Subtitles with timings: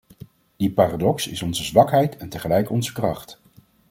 [0.55, 3.39] Die paradox is onze zwakheid en tegelijk onze kracht.